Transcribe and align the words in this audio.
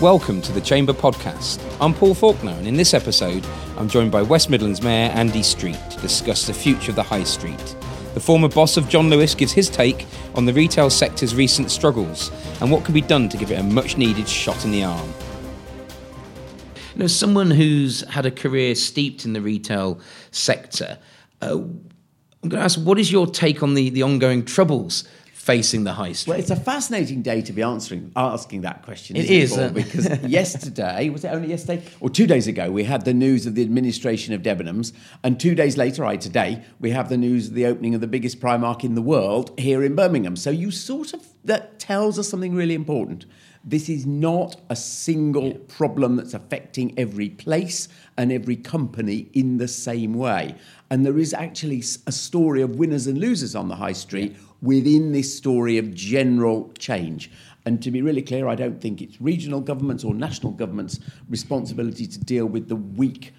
Welcome 0.00 0.40
to 0.42 0.52
the 0.52 0.60
Chamber 0.60 0.92
Podcast. 0.92 1.60
I'm 1.80 1.92
Paul 1.92 2.14
Faulkner, 2.14 2.52
and 2.52 2.68
in 2.68 2.76
this 2.76 2.94
episode, 2.94 3.44
I'm 3.76 3.88
joined 3.88 4.12
by 4.12 4.22
West 4.22 4.48
Midlands 4.48 4.80
Mayor 4.80 5.10
Andy 5.10 5.42
Street 5.42 5.76
to 5.90 6.00
discuss 6.00 6.46
the 6.46 6.54
future 6.54 6.92
of 6.92 6.94
the 6.94 7.02
High 7.02 7.24
Street. 7.24 7.76
The 8.14 8.20
former 8.20 8.46
boss 8.46 8.76
of 8.76 8.88
John 8.88 9.10
Lewis 9.10 9.34
gives 9.34 9.50
his 9.50 9.68
take 9.68 10.06
on 10.36 10.44
the 10.44 10.52
retail 10.52 10.88
sector's 10.88 11.34
recent 11.34 11.72
struggles 11.72 12.30
and 12.60 12.70
what 12.70 12.84
can 12.84 12.94
be 12.94 13.00
done 13.00 13.28
to 13.28 13.36
give 13.36 13.50
it 13.50 13.58
a 13.58 13.62
much 13.64 13.96
needed 13.96 14.28
shot 14.28 14.64
in 14.64 14.70
the 14.70 14.84
arm. 14.84 15.12
You 16.94 17.00
know, 17.00 17.06
someone 17.08 17.50
who's 17.50 18.02
had 18.02 18.24
a 18.24 18.30
career 18.30 18.76
steeped 18.76 19.24
in 19.24 19.32
the 19.32 19.40
retail 19.40 19.98
sector, 20.30 20.96
uh, 21.42 21.54
I'm 21.54 21.90
going 22.42 22.50
to 22.50 22.60
ask, 22.60 22.78
what 22.78 23.00
is 23.00 23.10
your 23.10 23.26
take 23.26 23.64
on 23.64 23.74
the, 23.74 23.90
the 23.90 24.04
ongoing 24.04 24.44
troubles 24.44 25.08
facing 25.48 25.84
the 25.84 25.94
high 25.94 26.12
street? 26.12 26.32
Well, 26.32 26.40
it's 26.40 26.50
a 26.50 26.56
fascinating 26.56 27.22
day 27.22 27.40
to 27.40 27.54
be 27.54 27.62
answering 27.62 28.12
asking 28.14 28.60
that 28.60 28.82
question. 28.82 29.16
It 29.16 29.30
is, 29.30 29.52
Paul? 29.52 29.60
uh, 29.60 29.68
because 29.82 30.06
yesterday 30.24 31.08
was 31.08 31.24
it 31.24 31.28
only 31.28 31.48
yesterday 31.48 31.82
or 32.00 32.10
two 32.10 32.26
days 32.26 32.46
ago 32.46 32.70
we 32.70 32.84
had 32.84 33.06
the 33.06 33.14
news 33.14 33.46
of 33.46 33.54
the 33.54 33.62
administration 33.62 34.34
of 34.34 34.42
Debenhams, 34.42 34.92
and 35.24 35.40
two 35.40 35.54
days 35.54 35.78
later, 35.78 36.04
I 36.04 36.16
today 36.16 36.62
we 36.80 36.90
have 36.90 37.08
the 37.08 37.16
news 37.16 37.48
of 37.48 37.54
the 37.54 37.64
opening 37.64 37.94
of 37.94 38.02
the 38.02 38.06
biggest 38.06 38.40
Primark 38.40 38.84
in 38.84 38.94
the 38.94 39.00
world 39.00 39.58
here 39.58 39.82
in 39.82 39.94
Birmingham. 39.96 40.36
So 40.36 40.50
you 40.50 40.70
sort 40.70 41.14
of 41.14 41.26
that 41.44 41.78
tells 41.78 42.18
us 42.18 42.28
something 42.28 42.54
really 42.54 42.74
important. 42.74 43.24
This 43.68 43.90
is 43.90 44.06
not 44.06 44.56
a 44.70 44.76
single 44.76 45.52
problem 45.52 46.16
that's 46.16 46.32
affecting 46.32 46.98
every 46.98 47.28
place 47.28 47.86
and 48.16 48.32
every 48.32 48.56
company 48.56 49.28
in 49.34 49.58
the 49.58 49.68
same 49.68 50.14
way. 50.14 50.54
And 50.88 51.04
there 51.04 51.18
is 51.18 51.34
actually 51.34 51.82
a 52.06 52.12
story 52.12 52.62
of 52.62 52.76
winners 52.76 53.06
and 53.06 53.18
losers 53.18 53.54
on 53.54 53.68
the 53.68 53.76
high 53.76 53.92
street 53.92 54.36
within 54.62 55.12
this 55.12 55.36
story 55.36 55.76
of 55.76 55.94
general 55.94 56.72
change. 56.78 57.30
And 57.66 57.82
to 57.82 57.90
be 57.90 58.00
really 58.00 58.22
clear, 58.22 58.48
I 58.48 58.54
don't 58.54 58.80
think 58.80 59.02
it's 59.02 59.20
regional 59.20 59.60
governments 59.60 60.02
or 60.02 60.14
national 60.14 60.52
governments' 60.52 60.98
responsibility 61.28 62.06
to 62.06 62.18
deal 62.18 62.46
with 62.46 62.68
the 62.68 62.76
weak 62.76 63.34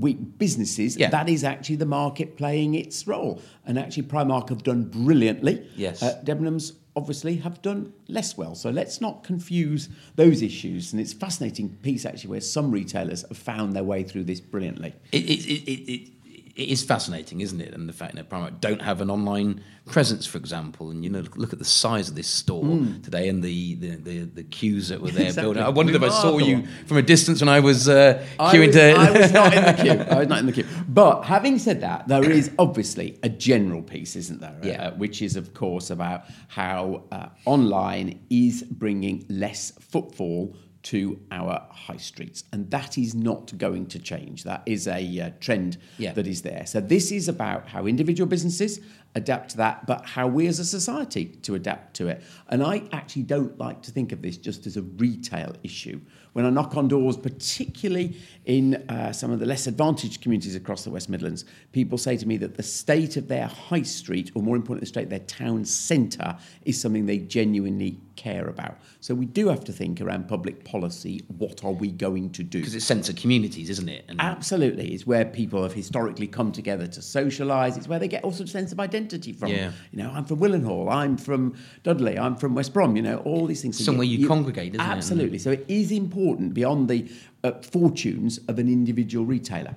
weak 0.00 0.36
businesses, 0.36 0.96
Yeah. 0.96 1.10
that 1.10 1.28
is 1.28 1.44
actually 1.44 1.76
the 1.76 1.86
market 1.86 2.36
playing 2.36 2.74
its 2.74 3.06
role. 3.06 3.40
And 3.64 3.78
actually, 3.78 4.02
Primark 4.02 4.48
have 4.48 4.64
done 4.64 4.82
brilliantly. 4.82 5.62
Yes. 5.76 6.02
Uh, 6.02 6.20
Debenhams 6.24 6.72
obviously 6.96 7.36
have 7.36 7.60
done 7.62 7.92
less 8.08 8.36
well. 8.36 8.54
So 8.54 8.70
let's 8.70 9.00
not 9.00 9.22
confuse 9.22 9.88
those 10.16 10.42
issues. 10.42 10.92
And 10.92 11.00
it's 11.00 11.12
a 11.12 11.16
fascinating 11.16 11.68
piece 11.82 12.06
actually 12.06 12.30
where 12.30 12.40
some 12.40 12.70
retailers 12.70 13.22
have 13.28 13.36
found 13.36 13.74
their 13.76 13.84
way 13.84 14.02
through 14.02 14.24
this 14.24 14.40
brilliantly. 14.40 14.94
It, 15.12 15.24
it, 15.24 15.70
it, 15.70 16.12
it, 16.56 16.68
is 16.68 16.82
fascinating, 16.82 17.40
isn't 17.40 17.60
it? 17.60 17.74
And 17.74 17.88
the 17.88 17.92
fact 17.92 18.14
that 18.16 18.28
Primark 18.28 18.60
don't 18.60 18.82
have 18.82 19.00
an 19.00 19.10
online 19.10 19.62
presence, 19.84 20.26
for 20.26 20.38
example, 20.38 20.90
and 20.90 21.04
you 21.04 21.10
know, 21.10 21.20
look, 21.20 21.36
look 21.36 21.52
at 21.52 21.58
the 21.58 21.64
size 21.64 22.08
of 22.08 22.14
this 22.16 22.26
store 22.26 22.64
today 23.02 23.28
and 23.28 23.42
the, 23.42 23.74
the, 23.76 23.96
the, 23.96 24.18
the 24.24 24.42
queues 24.42 24.88
that 24.88 25.00
were 25.00 25.10
there 25.10 25.26
Exactly. 25.26 25.42
building. 25.44 25.62
I 25.62 25.68
wondered 25.68 25.94
if 25.94 26.02
I 26.02 26.08
saw 26.08 26.38
you 26.38 26.66
from 26.86 26.96
a 26.96 27.02
distance 27.02 27.40
when 27.40 27.48
I 27.48 27.60
was 27.60 27.88
uh, 27.88 28.26
I 28.38 28.54
queuing 28.54 28.66
was, 28.68 28.76
to. 28.76 28.92
I 28.92 29.10
was 29.10 29.32
not 29.32 29.54
in 29.54 29.64
the 29.64 29.82
queue. 29.82 30.04
I 30.10 30.18
was 30.18 30.28
not 30.28 30.38
in 30.40 30.46
the 30.46 30.52
queue. 30.52 30.66
But 30.88 31.22
having 31.22 31.58
said 31.58 31.80
that, 31.82 32.08
there 32.08 32.28
is 32.28 32.50
obviously 32.58 33.18
a 33.22 33.28
general 33.28 33.82
piece, 33.82 34.16
isn't 34.16 34.40
there? 34.40 34.58
Yeah. 34.62 34.88
Uh, 34.88 34.90
which 34.94 35.22
is, 35.22 35.36
of 35.36 35.54
course, 35.54 35.90
about 35.90 36.24
how 36.48 37.04
uh, 37.12 37.28
online 37.44 38.20
is 38.30 38.62
bringing 38.62 39.24
less 39.28 39.72
footfall 39.80 40.56
to 40.86 41.18
our 41.32 41.66
high 41.70 41.96
streets. 41.96 42.44
And 42.52 42.70
that 42.70 42.96
is 42.96 43.14
not 43.14 43.56
going 43.58 43.86
to 43.86 43.98
change. 43.98 44.44
That 44.44 44.62
is 44.66 44.86
a 44.86 45.20
uh, 45.20 45.30
trend 45.40 45.78
Yeah. 45.98 46.12
that 46.12 46.26
is 46.26 46.42
there. 46.42 46.64
So 46.66 46.80
this 46.80 47.10
is 47.10 47.28
about 47.28 47.68
how 47.68 47.86
individual 47.86 48.28
businesses 48.28 48.80
adapt 49.16 49.50
to 49.50 49.56
that, 49.56 49.86
but 49.86 50.04
how 50.04 50.28
we 50.28 50.46
as 50.46 50.58
a 50.58 50.64
society 50.64 51.24
to 51.42 51.54
adapt 51.54 51.96
to 51.96 52.08
it. 52.08 52.22
And 52.48 52.62
I 52.62 52.82
actually 52.92 53.22
don't 53.22 53.58
like 53.58 53.82
to 53.82 53.90
think 53.90 54.12
of 54.12 54.20
this 54.22 54.36
just 54.36 54.66
as 54.66 54.76
a 54.76 54.82
retail 54.82 55.56
issue. 55.62 56.00
When 56.34 56.44
I 56.44 56.50
knock 56.50 56.76
on 56.76 56.86
doors, 56.86 57.16
particularly 57.16 58.14
in 58.44 58.74
uh, 58.90 59.10
some 59.12 59.30
of 59.30 59.40
the 59.40 59.46
less 59.46 59.66
advantaged 59.66 60.20
communities 60.20 60.54
across 60.54 60.84
the 60.84 60.90
West 60.90 61.08
Midlands, 61.08 61.46
people 61.72 61.96
say 61.96 62.18
to 62.18 62.28
me 62.28 62.36
that 62.36 62.58
the 62.58 62.62
state 62.62 63.16
of 63.16 63.26
their 63.26 63.46
high 63.46 63.82
street, 63.82 64.32
or 64.34 64.42
more 64.42 64.54
importantly, 64.54 64.80
the 64.80 64.86
state 64.86 65.04
of 65.04 65.10
their 65.10 65.18
town 65.20 65.64
centre, 65.64 66.36
is 66.66 66.78
something 66.78 67.06
they 67.06 67.18
genuinely 67.18 67.98
care 68.16 68.48
about. 68.48 68.76
So 69.00 69.14
we 69.14 69.24
do 69.24 69.48
have 69.48 69.64
to 69.64 69.72
think 69.72 70.00
around 70.02 70.28
public 70.28 70.64
policy. 70.64 71.24
What 71.38 71.64
are 71.64 71.72
we 71.72 71.90
going 71.90 72.30
to 72.32 72.42
do? 72.42 72.58
Because 72.58 72.74
it's 72.74 72.84
sense 72.84 73.08
of 73.08 73.16
communities, 73.16 73.70
isn't 73.70 73.88
it? 73.88 74.04
And 74.08 74.20
Absolutely. 74.20 74.92
It's 74.92 75.06
where 75.06 75.24
people 75.24 75.62
have 75.62 75.72
historically 75.72 76.26
come 76.26 76.52
together 76.52 76.86
to 76.86 77.00
socialise. 77.00 77.76
It's 77.78 77.88
where 77.88 77.98
they 77.98 78.08
get 78.08 78.24
all 78.24 78.32
sorts 78.32 78.50
of 78.50 78.52
sense 78.52 78.72
of 78.72 78.80
identity 78.80 79.05
from. 79.32 79.48
Yeah. 79.48 79.72
You 79.92 79.98
know, 79.98 80.10
I'm 80.10 80.24
from 80.24 80.38
Willenhall, 80.38 80.92
I'm 80.92 81.16
from 81.16 81.54
Dudley, 81.82 82.18
I'm 82.18 82.36
from 82.36 82.54
West 82.54 82.72
Brom, 82.72 82.96
you 82.96 83.02
know, 83.02 83.18
all 83.18 83.46
these 83.46 83.62
things. 83.62 83.78
So 83.78 83.84
Somewhere 83.84 84.06
you 84.06 84.26
congregate, 84.26 84.74
isn't 84.74 84.84
it? 84.84 84.88
Absolutely. 84.88 85.38
So 85.38 85.52
it 85.52 85.64
is 85.68 85.92
important 85.92 86.54
beyond 86.54 86.88
the 86.88 87.10
uh, 87.44 87.52
fortunes 87.62 88.38
of 88.48 88.58
an 88.58 88.68
individual 88.68 89.24
retailer. 89.24 89.76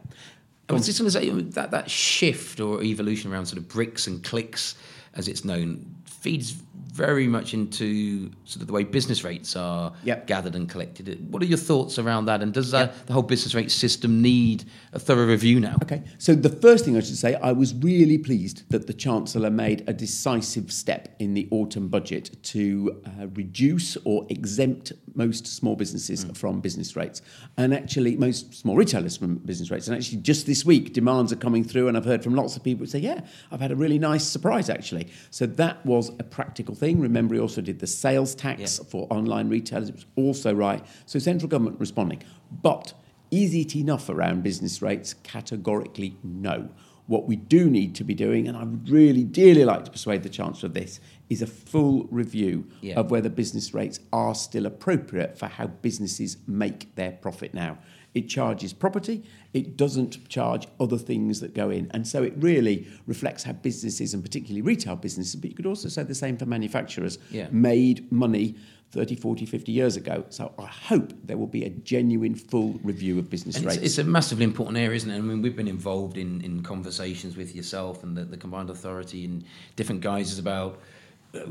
I 0.69 0.73
was 0.73 0.85
just 0.85 0.99
going 0.99 1.11
to 1.11 1.11
say 1.11 1.29
that 1.29 1.71
that 1.71 1.89
shift 1.89 2.59
or 2.59 2.83
evolution 2.83 3.33
around 3.33 3.47
sort 3.47 3.57
of 3.57 3.67
bricks 3.67 4.05
and 4.05 4.23
clicks, 4.23 4.75
as 5.15 5.27
it's 5.27 5.43
known, 5.43 5.95
feeds 6.09 6.55
very 6.91 7.27
much 7.27 7.53
into 7.53 8.29
sort 8.43 8.61
of 8.61 8.67
the 8.67 8.73
way 8.73 8.83
business 8.83 9.23
rates 9.23 9.55
are 9.55 9.93
Yep. 10.03 10.27
gathered 10.27 10.55
and 10.55 10.67
collected. 10.67 11.31
What 11.31 11.41
are 11.41 11.45
your 11.45 11.57
thoughts 11.57 11.97
around 11.97 12.25
that? 12.25 12.41
And 12.41 12.51
does 12.53 12.71
that, 12.71 13.05
the 13.07 13.13
whole 13.13 13.21
business 13.23 13.53
rate 13.55 13.71
system 13.71 14.21
need 14.21 14.65
a 14.91 14.99
thorough 14.99 15.27
review 15.27 15.59
now? 15.61 15.77
Okay, 15.83 16.03
so 16.17 16.35
the 16.35 16.49
first 16.49 16.83
thing 16.83 16.97
I 16.97 16.99
should 17.01 17.15
say, 17.17 17.35
I 17.35 17.51
was 17.53 17.73
really 17.73 18.17
pleased 18.17 18.63
that 18.69 18.87
the 18.87 18.93
Chancellor 18.93 19.49
made 19.49 19.83
a 19.87 19.93
decisive 19.93 20.71
step 20.71 21.15
in 21.19 21.33
the 21.35 21.47
autumn 21.51 21.87
budget 21.87 22.35
to 22.43 23.01
uh, 23.05 23.27
reduce 23.27 23.95
or 24.03 24.25
exempt 24.29 24.91
most 25.15 25.47
small 25.47 25.75
businesses 25.75 26.25
from 26.33 26.59
business 26.59 26.95
rates, 26.95 27.21
and 27.57 27.73
actually 27.73 28.15
most 28.17 28.53
small 28.53 28.75
retailers 28.75 29.15
from 29.17 29.35
business 29.51 29.69
rates. 29.71 29.87
And 29.87 29.95
actually, 29.97 30.21
just 30.21 30.45
this 30.45 30.65
week, 30.65 30.93
demands 30.93 31.31
are 31.33 31.37
coming 31.47 31.63
through, 31.63 31.87
and 31.87 31.95
I've 31.97 32.05
heard 32.05 32.23
from 32.23 32.35
lots 32.35 32.55
of 32.55 32.63
people 32.63 32.85
who 32.85 32.89
say, 32.89 32.99
"Yeah, 32.99 33.21
I've 33.51 33.61
had 33.61 33.71
a 33.71 33.75
really 33.75 33.99
nice 33.99 34.25
surprise 34.25 34.69
actually." 34.69 35.07
So 35.29 35.45
that 35.45 35.85
was 35.85 35.98
a 36.07 36.23
practical 36.23 36.73
thing. 36.73 37.01
Remember, 37.01 37.35
he 37.35 37.41
also 37.41 37.59
did 37.59 37.79
the 37.79 37.87
sales 37.87 38.33
tax 38.33 38.61
Yeah. 38.79 38.85
for 38.89 39.05
online 39.11 39.49
retailers. 39.49 39.89
It 39.89 39.95
was 39.95 40.05
also 40.15 40.53
right. 40.53 40.81
So 41.05 41.19
central 41.19 41.49
government 41.49 41.77
responding, 41.81 42.21
but 42.61 42.93
is 43.29 43.53
it 43.53 43.75
enough 43.75 44.07
around 44.09 44.43
business 44.43 44.81
rates? 44.81 45.13
Categorically, 45.23 46.15
no. 46.23 46.69
What 47.07 47.27
we 47.27 47.35
do 47.35 47.69
need 47.69 47.95
to 47.95 48.03
be 48.03 48.13
doing, 48.13 48.47
and 48.47 48.55
I 48.55 48.63
would 48.63 48.87
really 48.87 49.23
dearly 49.23 49.65
like 49.65 49.83
to 49.85 49.91
persuade 49.91 50.21
the 50.23 50.29
Chancellor 50.29 50.67
of 50.67 50.73
this, 50.75 50.99
is 51.29 51.41
a 51.41 51.47
full 51.47 52.07
review 52.11 52.65
Yeah. 52.81 52.99
of 52.99 53.11
whether 53.11 53.29
business 53.29 53.73
rates 53.73 53.99
are 54.13 54.35
still 54.35 54.65
appropriate 54.65 55.37
for 55.37 55.47
how 55.47 55.67
businesses 55.67 56.37
make 56.47 56.93
their 56.95 57.11
profit 57.11 57.53
now. 57.53 57.79
It 58.15 58.27
charges 58.27 58.73
property, 58.73 59.23
it 59.53 59.77
doesn't 59.77 60.27
charge 60.29 60.67
other 60.79 60.97
things 60.97 61.39
that 61.41 61.53
go 61.53 61.69
in. 61.69 61.89
And 61.91 62.07
so 62.07 62.23
it 62.23 62.33
really 62.37 62.87
reflects 63.05 63.43
how 63.43 63.53
businesses, 63.53 64.13
and 64.13 64.23
particularly 64.23 64.61
retail 64.61 64.95
businesses, 64.95 65.35
but 65.35 65.49
you 65.51 65.55
could 65.55 65.67
also 65.67 65.89
say 65.89 66.03
the 66.03 66.15
same 66.15 66.35
for 66.37 66.45
manufacturers, 66.47 67.19
Yeah. 67.31 67.47
made 67.51 68.11
money 68.11 68.55
30, 68.91 69.15
40, 69.15 69.45
50 69.45 69.71
years 69.71 69.95
ago. 69.95 70.25
So 70.29 70.51
I 70.57 70.65
hope 70.65 71.13
there 71.23 71.37
will 71.37 71.45
be 71.45 71.63
a 71.63 71.69
genuine 71.69 72.33
full 72.33 72.79
review 72.83 73.19
of 73.19 73.29
business 73.29 73.57
And 73.57 73.65
rates. 73.65 73.77
it's, 73.77 73.85
it's 73.85 73.97
a 73.99 74.03
massively 74.03 74.43
important 74.45 74.77
area, 74.77 74.95
isn't 74.95 75.11
it? 75.11 75.15
I 75.17 75.21
mean, 75.21 75.43
we've 75.43 75.55
been 75.55 75.67
involved 75.67 76.17
in, 76.17 76.41
in 76.41 76.63
conversations 76.63 77.37
with 77.37 77.55
yourself 77.55 78.01
and 78.03 78.17
the, 78.17 78.25
the 78.25 78.37
combined 78.37 78.71
authority 78.71 79.25
in 79.25 79.43
different 79.75 80.01
guises 80.01 80.39
about 80.39 80.79
uh, 81.35 81.41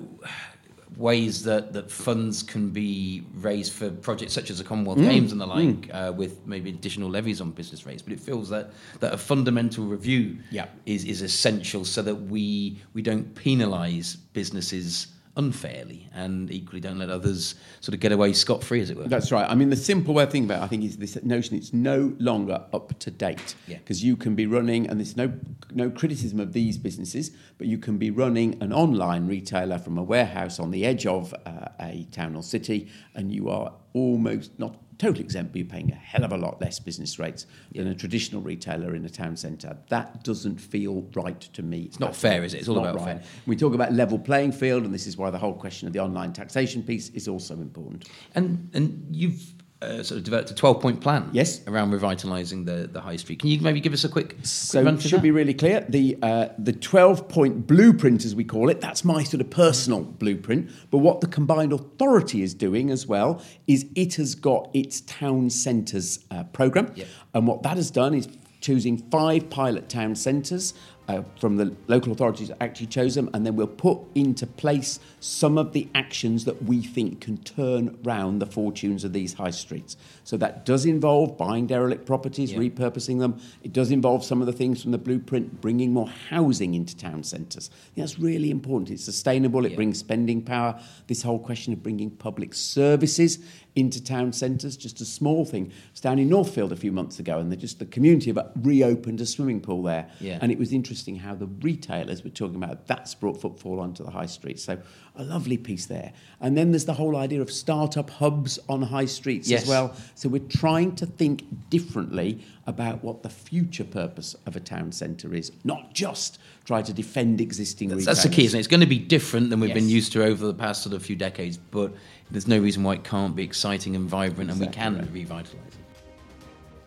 ways 0.97 1.43
that, 1.45 1.73
that 1.73 1.91
funds 1.91 2.43
can 2.43 2.71
be 2.71 3.25
raised 3.35 3.73
for 3.73 3.91
projects 3.91 4.33
such 4.33 4.51
as 4.51 4.59
the 4.59 4.65
Commonwealth 4.65 4.99
Games 4.99 5.33
and 5.33 5.41
the 5.41 5.47
like, 5.47 5.89
uh, 5.93 6.13
with 6.17 6.47
maybe 6.47 6.71
additional 6.71 7.09
levies 7.11 7.41
on 7.41 7.51
business 7.51 7.87
rates. 7.87 8.03
But 8.03 8.13
it 8.15 8.21
feels 8.21 8.49
that, 8.49 8.71
that 9.01 9.13
a 9.13 9.19
fundamental 9.19 9.85
review 9.85 10.39
Yeah. 10.51 10.67
is, 10.87 11.05
is 11.05 11.23
essential 11.23 11.85
so 11.85 12.03
that 12.03 12.15
we, 12.15 12.81
we 12.95 13.03
don't 13.03 13.35
penalise 13.35 14.17
businesses 14.33 15.09
unfairly 15.39 16.09
and 16.13 16.51
equally 16.51 16.81
don't 16.81 16.99
let 16.99 17.09
others 17.09 17.55
sort 17.81 17.95
of 17.95 18.01
get 18.01 18.13
away 18.13 18.33
scot 18.33 18.63
free, 18.63 18.81
as 18.81 18.91
it 18.91 18.97
were. 18.97 19.05
That's 19.05 19.33
right. 19.33 19.49
I 19.49 19.55
mean, 19.55 19.71
the 19.71 19.77
simple 19.77 20.13
way 20.13 20.25
of 20.25 20.31
thinking 20.31 20.51
about 20.51 20.63
it, 20.63 20.65
I 20.65 20.69
think, 20.69 20.85
is 20.85 20.97
this 20.97 21.17
notion 21.23 21.57
it's 21.57 21.73
no 21.73 22.15
longer 22.19 22.65
up 22.73 22.99
to 22.99 23.11
date. 23.11 23.55
Yeah. 23.67 23.79
Because 23.79 24.05
you 24.05 24.17
can 24.17 24.35
be 24.35 24.47
running, 24.47 24.89
and 24.89 24.99
there's 24.99 25.17
no, 25.17 25.33
no 25.73 25.91
criticism 25.91 26.41
of 26.41 26.53
these 26.53 26.77
businesses, 26.77 27.31
but 27.57 27.69
you 27.69 27.79
can 27.79 27.97
be 27.99 28.11
running 28.11 28.61
an 28.61 28.73
online 28.73 29.29
retailer 29.29 29.79
from 29.79 29.97
a 29.97 30.03
warehouse 30.03 30.59
on 30.59 30.73
the 30.73 30.85
edge 30.85 31.07
of 31.07 31.33
uh, 31.47 31.69
a 31.81 32.07
town 32.11 32.35
or 32.35 32.43
city, 32.43 32.89
and 33.15 33.33
you 33.33 33.49
are 33.49 33.73
almost 33.99 34.59
not 34.59 34.77
totally 34.99 35.23
exempt, 35.23 35.53
but 35.53 35.59
you're 35.59 35.69
paying 35.69 35.91
a 35.93 35.95
hell 35.95 36.25
of 36.25 36.33
a 36.33 36.37
lot 36.37 36.61
less 36.61 36.79
business 36.79 37.19
rates 37.19 37.47
than 37.73 37.87
a 37.87 37.95
traditional 37.95 38.43
retailer 38.43 38.95
in 38.95 39.05
a 39.05 39.09
town 39.09 39.37
centre. 39.37 39.77
That 39.89 40.25
doesn't 40.25 40.61
feel 40.61 41.07
right 41.15 41.41
to 41.41 41.63
me. 41.63 41.83
It's 41.83 42.01
not 42.01 42.17
fair, 42.17 42.43
is 42.45 42.55
it? 42.55 42.59
It's 42.59 42.69
all 42.69 42.79
about 42.79 43.05
fair. 43.05 43.23
We 43.47 43.57
talk 43.57 43.75
about 43.75 43.93
level 43.93 44.19
playing 44.19 44.53
field, 44.53 44.85
and 44.85 44.93
this 44.93 45.07
is 45.07 45.17
why 45.17 45.31
the 45.31 45.39
whole 45.39 45.55
question 45.55 45.87
of 45.87 45.93
the 45.93 46.01
online 46.01 46.33
taxation 46.33 46.83
piece 46.83 47.11
is 47.11 47.29
also 47.29 47.55
important. 47.55 48.09
And 48.35 48.71
and 48.75 49.07
you've 49.11 49.55
uh, 49.81 50.03
sort 50.03 50.19
of 50.19 50.25
developed 50.25 50.51
a 50.51 50.55
12 50.55 50.81
point 50.81 51.01
plan 51.01 51.29
Yes. 51.33 51.61
around 51.69 51.93
revitalising 51.93 52.67
the, 52.67 52.89
the 52.93 53.01
high 53.01 53.15
street. 53.17 53.39
Can 53.39 53.49
you 53.49 53.61
maybe 53.61 53.81
give 53.81 53.93
us 53.93 54.03
a 54.05 54.09
quick, 54.09 54.31
quick 54.35 54.47
So 54.47 54.85
it 54.87 55.01
should 55.01 55.13
that? 55.13 55.23
be 55.23 55.31
really 55.31 55.55
clear. 55.55 55.87
The 55.89 56.19
uh, 56.21 56.49
the 56.59 56.73
twelve 56.73 57.29
point 57.29 57.67
blueprint, 57.67 58.25
as 58.25 58.35
we 58.35 58.43
call 58.45 58.71
it, 58.71 58.81
that's 58.81 59.05
my 59.05 59.23
sort 59.23 59.41
of 59.41 59.51
personal 59.51 60.03
blueprint. 60.03 60.71
But 60.91 60.99
what 60.99 61.21
the 61.21 61.29
combined 61.29 61.73
authority 61.73 62.43
is 62.43 62.55
doing 62.55 62.91
as 62.91 63.07
well 63.07 63.41
is 63.69 63.87
it 63.95 64.15
has 64.17 64.35
got 64.35 64.69
its 64.75 65.01
town 65.03 65.49
centres 65.51 66.25
uh, 66.33 66.43
program, 66.45 66.91
Yep. 66.97 67.07
and 67.35 67.47
what 67.47 67.63
that 67.63 67.77
has 67.77 67.91
done 67.93 68.15
is 68.15 68.27
choosing 68.61 68.99
five 69.11 69.49
pilot 69.49 69.89
town 69.89 70.17
centres. 70.17 70.75
Uh, 71.09 71.23
from 71.41 71.57
the 71.57 71.75
local 71.87 72.13
authorities 72.13 72.49
that 72.49 72.63
actually 72.63 72.87
chose 72.87 73.15
them, 73.15 73.31
and 73.33 73.47
then 73.47 73.57
we'll 73.57 73.67
put 73.67 73.99
into 74.15 74.47
place 74.47 75.01
some 75.21 75.57
of 75.57 75.73
the 75.73 75.89
actions 75.95 76.45
that 76.45 76.63
we 76.65 76.83
think 76.83 77.19
can 77.23 77.39
turn 77.39 77.97
round 78.05 78.43
the 78.43 78.47
fortunes 78.47 79.05
of 79.05 79.15
these 79.15 79.33
high 79.33 79.49
streets. 79.49 79.97
So 80.25 80.37
that 80.37 80.67
does 80.67 80.85
involve 80.85 81.39
buying 81.39 81.67
derelict 81.67 82.05
properties, 82.05 82.53
Yeah. 82.53 82.59
repurposing 82.59 83.21
them. 83.21 83.39
It 83.63 83.73
does 83.73 83.91
involve 83.91 84.23
some 84.23 84.43
of 84.43 84.47
the 84.47 84.53
things 84.53 84.83
from 84.83 84.91
the 84.93 84.99
blueprint, 84.99 85.63
bringing 85.63 85.95
more 85.95 86.09
housing 86.29 86.75
into 86.75 86.95
town 86.95 87.23
centres. 87.23 87.71
That's 87.97 88.19
really 88.19 88.51
important. 88.51 88.91
It's 88.91 89.05
sustainable, 89.05 89.65
it 89.65 89.71
Yeah. 89.71 89.77
brings 89.77 89.97
spending 89.97 90.43
power. 90.43 90.79
This 91.07 91.23
whole 91.23 91.39
question 91.39 91.73
of 91.73 91.83
bringing 91.83 92.11
public 92.11 92.53
services 92.53 93.39
into 93.79 94.03
town 94.03 94.33
centres, 94.33 94.77
just 94.77 95.01
a 95.01 95.05
small 95.05 95.45
thing. 95.45 95.67
I 95.71 95.91
was 95.93 96.01
down 96.01 96.19
in 96.19 96.29
Northfield 96.29 96.73
a 96.73 96.77
few 96.77 96.93
months 96.93 97.19
ago, 97.19 97.39
and 97.39 97.57
just 97.59 97.79
the 97.79 97.87
community 97.87 98.33
have 98.33 98.51
reopened 98.61 99.21
a 99.21 99.27
swimming 99.27 99.61
pool 99.61 99.83
there. 99.83 100.11
Yeah. 100.21 100.39
And 100.43 100.51
it 100.51 100.59
was 100.59 100.73
interesting 100.73 101.17
how 101.17 101.35
the 101.35 101.47
retailers 101.47 102.25
were 102.25 102.31
talking 102.31 102.57
about 102.57 102.87
that's 102.87 103.15
brought 103.15 103.41
footfall 103.41 103.81
onto 103.81 104.05
the 104.05 104.11
high 104.11 104.27
street. 104.27 104.59
So 104.59 104.79
a 105.17 105.25
lovely 105.25 105.57
piece 105.57 105.87
there. 105.87 106.13
And 106.41 106.57
then 106.57 106.71
there's 106.71 106.85
the 106.85 106.95
whole 106.95 107.17
idea 107.17 107.41
of 107.43 107.51
startup 107.51 108.09
hubs 108.11 108.59
on 108.69 108.83
high 108.83 109.07
streets 109.07 109.49
Yes. 109.49 109.63
as 109.63 109.69
well. 109.69 109.95
So 110.15 110.29
we're 110.29 110.39
trying 110.41 110.95
to 110.97 111.07
think 111.07 111.45
differently 111.71 112.41
about 112.69 113.03
what 113.03 113.23
the 113.23 113.31
future 113.31 113.83
purpose 113.83 114.37
of 114.45 114.55
a 114.55 114.61
town 114.61 114.93
centre 114.93 115.35
is, 115.35 115.51
not 115.65 115.95
just 115.95 116.39
try 116.67 116.83
to 116.83 116.93
defend 116.93 117.41
existing 117.41 117.89
That's, 117.89 118.01
retailers. 118.01 118.19
that's 118.19 118.29
the 118.29 118.35
key, 118.35 118.45
isn't 118.45 118.59
it? 118.59 118.61
It's 118.61 118.69
going 118.69 118.83
to 118.83 118.87
be 118.87 118.99
different 118.99 119.49
than 119.49 119.59
we've 119.59 119.73
been 119.73 119.89
used 119.89 120.13
to 120.13 120.23
over 120.23 120.47
the 120.47 120.53
past 120.53 120.83
sort 120.83 120.95
of 120.95 121.03
few 121.03 121.17
decades, 121.17 121.57
but 121.57 121.91
there's 122.31 122.47
no 122.47 122.59
reason 122.59 122.83
why 122.83 122.93
it 122.93 123.05
can't 123.05 123.35
be 123.35 123.43
exciting 123.43 123.97
and 123.97 124.07
vibrant, 124.07 124.51
and 124.51 124.61
we 124.61 124.67
can 124.67 124.97
revitalise 125.09 125.55
it. 125.55 125.77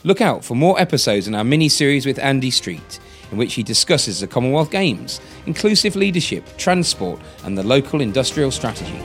Look 0.04 0.22
out 0.22 0.46
for 0.46 0.56
more 0.56 0.80
episodes 0.80 1.28
in 1.28 1.34
our 1.34 1.44
mini 1.44 1.68
series 1.68 2.06
with 2.06 2.20
Andy 2.20 2.52
Street, 2.52 3.00
in 3.32 3.40
which 3.40 3.56
he 3.56 3.64
discusses 3.64 4.20
the 4.20 4.28
Commonwealth 4.28 4.70
Games, 4.70 5.20
inclusive 5.48 5.96
leadership, 5.96 6.46
transport, 6.58 7.20
and 7.44 7.58
the 7.58 7.64
local 7.64 8.02
industrial 8.02 8.52
strategy. 8.52 9.02